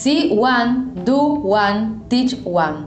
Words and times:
See 0.00 0.30
one, 0.38 0.92
do 1.04 1.16
one, 1.16 2.02
teach 2.08 2.36
one. 2.44 2.86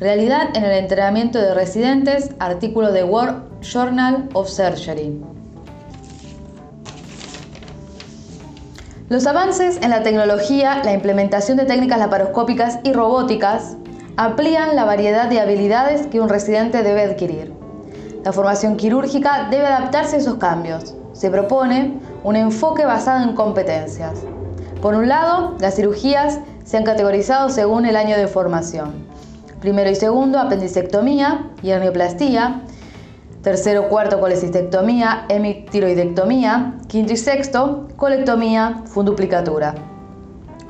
Realidad 0.00 0.48
en 0.54 0.64
el 0.64 0.72
entrenamiento 0.72 1.38
de 1.38 1.54
residentes, 1.54 2.30
artículo 2.40 2.90
de 2.90 3.04
World 3.04 3.62
Journal 3.62 4.28
of 4.32 4.48
Surgery. 4.48 5.22
Los 9.08 9.28
avances 9.28 9.78
en 9.80 9.90
la 9.90 10.02
tecnología, 10.02 10.82
la 10.82 10.92
implementación 10.92 11.56
de 11.56 11.66
técnicas 11.66 12.00
laparoscópicas 12.00 12.80
y 12.82 12.94
robóticas 12.94 13.76
amplían 14.16 14.74
la 14.74 14.84
variedad 14.84 15.30
de 15.30 15.38
habilidades 15.38 16.08
que 16.08 16.18
un 16.18 16.28
residente 16.28 16.82
debe 16.82 17.04
adquirir. 17.04 17.54
La 18.24 18.32
formación 18.32 18.76
quirúrgica 18.76 19.46
debe 19.52 19.66
adaptarse 19.66 20.16
a 20.16 20.18
esos 20.18 20.34
cambios. 20.38 20.96
Se 21.12 21.30
propone 21.30 22.00
un 22.24 22.34
enfoque 22.34 22.84
basado 22.84 23.22
en 23.22 23.36
competencias. 23.36 24.24
Por 24.82 24.94
un 24.94 25.08
lado, 25.08 25.56
las 25.60 25.76
cirugías 25.76 26.40
se 26.64 26.78
han 26.78 26.84
categorizado 26.84 27.50
según 27.50 27.84
el 27.84 27.96
año 27.96 28.16
de 28.16 28.26
formación. 28.26 28.92
Primero 29.60 29.90
y 29.90 29.94
segundo, 29.94 30.38
apendicectomía 30.38 31.50
y 31.62 31.68
hernioplastia, 31.68 32.62
tercero, 33.42 33.90
cuarto, 33.90 34.20
colecistectomía, 34.20 35.26
hemitiroidectomía, 35.28 36.78
quinto 36.88 37.12
y 37.12 37.18
sexto, 37.18 37.88
colectomía, 37.96 38.82
funduplicatura. 38.86 39.74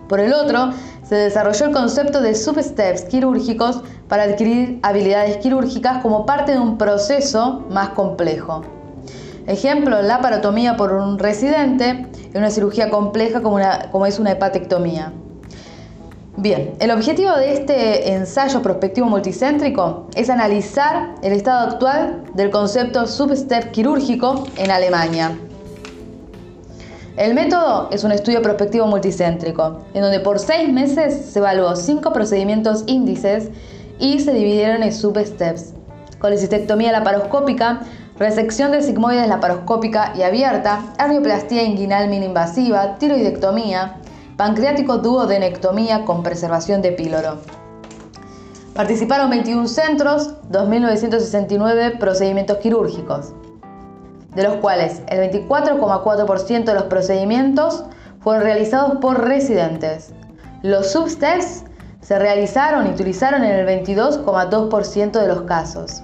Por 0.09 0.19
el 0.19 0.33
otro, 0.33 0.71
se 1.05 1.15
desarrolló 1.15 1.67
el 1.67 1.73
concepto 1.73 2.21
de 2.21 2.35
substeps 2.35 3.03
quirúrgicos 3.03 3.85
para 4.09 4.25
adquirir 4.25 4.81
habilidades 4.83 5.37
quirúrgicas 5.37 6.03
como 6.03 6.27
parte 6.27 6.51
de 6.51 6.59
un 6.59 6.79
proceso 6.79 7.65
más 7.71 7.91
complejo. 7.91 8.80
Ejemplo, 9.51 10.01
la 10.01 10.21
parotomía 10.21 10.77
por 10.77 10.93
un 10.93 11.19
residente 11.19 11.89
en 11.89 12.37
una 12.37 12.53
cirugía 12.53 12.89
compleja 12.89 13.43
como, 13.43 14.07
es 14.07 14.21
una 14.21 14.31
hepatectomía. 14.31 15.13
Bien, 16.37 16.75
el 16.79 16.93
objetivo 16.93 17.33
de 17.33 17.55
este 17.55 18.13
ensayo 18.13 18.63
prospectivo 18.63 19.09
multicéntrico 19.09 20.07
es 20.15 20.31
analizar 20.31 21.17
el 21.25 21.33
estado 21.33 21.69
actual 21.69 22.23
del 22.35 22.51
concepto 22.51 23.09
substep 23.09 23.73
quirúrgico 23.73 24.47
en 24.57 24.71
Alemania. 24.71 25.37
El 27.17 27.35
método 27.35 27.89
es 27.91 28.05
un 28.05 28.13
estudio 28.13 28.43
prospectivo 28.43 28.87
multicéntrico, 28.87 29.81
en 29.95 30.03
donde 30.03 30.21
por 30.21 30.39
seis 30.39 30.73
meses 30.73 31.25
se 31.25 31.41
evaluó 31.41 31.75
cinco 31.75 32.13
procedimientos 32.13 32.85
índices 32.87 33.49
y 33.99 34.21
se 34.21 34.33
dividieron 34.33 34.85
en 34.85 34.93
substeps. 34.93 35.75
Colecistectomía 36.21 36.93
laparoscópica, 36.93 37.81
resección 38.21 38.71
de 38.71 38.83
sigmoides 38.83 39.29
laparoscópica 39.29 40.13
y 40.15 40.23
abierta, 40.23 40.83
hernioplastia 40.99 41.63
inguinal 41.63 42.11
mininvasiva, 42.11 42.99
tiroidectomía, 42.99 43.97
pancreático 44.37 44.99
duodenectomía 44.99 46.05
con 46.05 46.23
preservación 46.23 46.83
de 46.83 46.93
píloro. 46.93 47.39
Participaron 48.75 49.31
21 49.31 49.67
centros, 49.67 50.35
2.969 50.51 51.99
procedimientos 51.99 52.59
quirúrgicos, 52.59 53.33
de 54.35 54.43
los 54.43 54.57
cuales 54.57 55.01
el 55.09 55.19
24,4% 55.33 56.65
de 56.65 56.75
los 56.75 56.85
procedimientos 56.85 57.85
fueron 58.21 58.43
realizados 58.43 58.99
por 58.99 59.25
residentes. 59.25 60.13
Los 60.63 60.93
substeps 60.93 61.65
se 62.03 62.19
realizaron 62.19 62.87
y 62.87 62.91
utilizaron 62.91 63.45
en 63.45 63.67
el 63.67 63.67
22,2% 63.67 65.13
de 65.13 65.27
los 65.27 65.41
casos. 65.43 66.03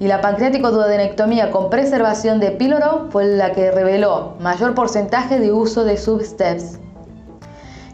Y 0.00 0.08
la 0.08 0.20
pancreático 0.20 0.70
duodenectomía 0.70 1.50
con 1.50 1.70
preservación 1.70 2.40
de 2.40 2.50
píloro 2.50 3.08
fue 3.10 3.26
la 3.26 3.52
que 3.52 3.70
reveló 3.70 4.34
mayor 4.40 4.74
porcentaje 4.74 5.38
de 5.38 5.52
uso 5.52 5.84
de 5.84 5.96
substeps. 5.96 6.78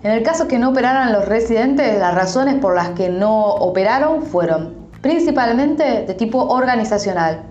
En 0.02 0.12
el 0.12 0.22
caso 0.22 0.48
que 0.48 0.58
no 0.58 0.70
operaran 0.70 1.12
los 1.12 1.26
residentes, 1.26 1.98
las 1.98 2.14
razones 2.14 2.54
por 2.54 2.74
las 2.74 2.90
que 2.90 3.10
no 3.10 3.46
operaron 3.46 4.22
fueron 4.22 4.88
principalmente 5.02 6.04
de 6.06 6.14
tipo 6.14 6.42
organizacional. 6.44 7.42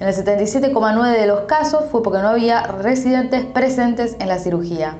En 0.00 0.08
el 0.08 0.14
77,9% 0.14 1.12
de 1.12 1.26
los 1.26 1.40
casos 1.42 1.84
fue 1.90 2.02
porque 2.02 2.18
no 2.18 2.30
había 2.30 2.62
residentes 2.62 3.44
presentes 3.44 4.16
en 4.18 4.28
la 4.28 4.38
cirugía. 4.38 4.96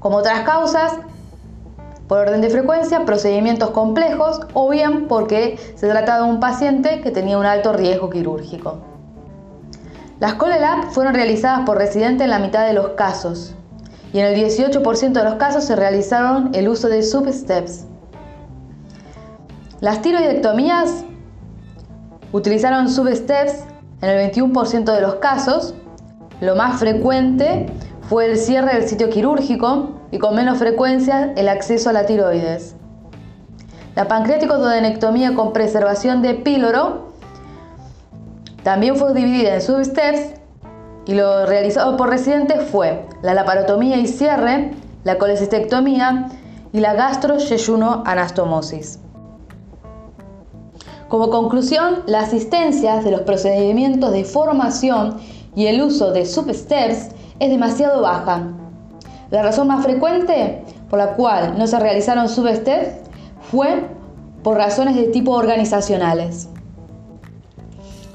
Como 0.00 0.16
otras 0.16 0.40
causas, 0.40 0.94
por 2.08 2.18
orden 2.18 2.40
de 2.40 2.50
frecuencia, 2.50 3.04
procedimientos 3.04 3.70
complejos 3.70 4.40
o 4.52 4.68
bien 4.68 5.08
porque 5.08 5.58
se 5.74 5.88
trataba 5.88 6.26
de 6.26 6.32
un 6.32 6.40
paciente 6.40 7.00
que 7.00 7.10
tenía 7.10 7.38
un 7.38 7.46
alto 7.46 7.72
riesgo 7.72 8.10
quirúrgico. 8.10 8.78
Las 10.20 10.34
COLELAP 10.34 10.90
fueron 10.90 11.14
realizadas 11.14 11.60
por 11.66 11.78
residentes 11.78 12.24
en 12.24 12.30
la 12.30 12.38
mitad 12.38 12.66
de 12.66 12.72
los 12.72 12.90
casos, 12.90 13.54
y 14.12 14.20
en 14.20 14.26
el 14.26 14.36
18% 14.36 15.12
de 15.12 15.24
los 15.24 15.34
casos 15.34 15.64
se 15.64 15.74
realizaron 15.74 16.50
el 16.54 16.68
uso 16.68 16.88
de 16.88 17.02
substeps. 17.02 17.86
Las 19.80 20.02
tiroidectomías 20.02 21.04
utilizaron 22.32 22.88
substeps 22.88 23.64
en 24.02 24.08
el 24.10 24.30
21% 24.30 24.84
de 24.84 25.00
los 25.00 25.16
casos. 25.16 25.74
Lo 26.40 26.54
más 26.54 26.78
frecuente 26.78 27.66
fue 28.08 28.30
el 28.30 28.36
cierre 28.36 28.74
del 28.74 28.88
sitio 28.88 29.08
quirúrgico 29.08 29.90
y 30.10 30.18
con 30.18 30.34
menos 30.34 30.58
frecuencia 30.58 31.32
el 31.36 31.48
acceso 31.48 31.90
a 31.90 31.92
la 31.92 32.06
tiroides. 32.06 32.74
La 33.96 34.08
pancreático 34.08 34.58
duodenectomía 34.58 35.34
con 35.34 35.52
preservación 35.52 36.20
de 36.20 36.34
píloro 36.34 37.12
también 38.62 38.96
fue 38.96 39.14
dividida 39.14 39.54
en 39.54 39.62
substeps 39.62 40.34
y 41.06 41.14
lo 41.14 41.46
realizado 41.46 41.96
por 41.96 42.10
residentes 42.10 42.68
fue 42.70 43.06
la 43.22 43.34
laparotomía 43.34 43.98
y 43.98 44.06
cierre, 44.06 44.72
la 45.04 45.18
colecistectomía 45.18 46.28
y 46.72 46.80
la 46.80 46.94
gastro-yeyuno-anastomosis. 46.94 48.98
Como 51.08 51.30
conclusión, 51.30 52.02
la 52.06 52.20
asistencia 52.20 52.96
de 52.96 53.10
los 53.10 53.20
procedimientos 53.20 54.12
de 54.12 54.24
formación 54.24 55.18
y 55.54 55.66
el 55.66 55.82
uso 55.82 56.10
de 56.10 56.26
substeps 56.26 57.10
es 57.38 57.50
demasiado 57.50 58.02
baja. 58.02 58.48
La 59.30 59.42
razón 59.42 59.68
más 59.68 59.84
frecuente 59.84 60.62
por 60.90 60.98
la 60.98 61.14
cual 61.14 61.58
no 61.58 61.66
se 61.66 61.78
realizaron 61.78 62.28
substeps 62.28 62.88
fue 63.50 63.88
por 64.42 64.56
razones 64.56 64.94
de 64.96 65.04
tipo 65.04 65.32
organizacionales. 65.32 66.48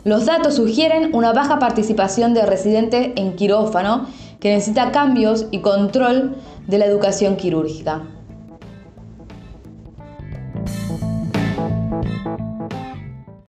Los 0.05 0.25
datos 0.25 0.55
sugieren 0.55 1.13
una 1.13 1.33
baja 1.33 1.59
participación 1.59 2.33
de 2.33 2.45
residentes 2.45 3.11
en 3.15 3.35
quirófano 3.35 4.07
que 4.39 4.53
necesita 4.53 4.91
cambios 4.91 5.47
y 5.51 5.59
control 5.59 6.37
de 6.67 6.77
la 6.77 6.85
educación 6.85 7.35
quirúrgica. 7.35 8.03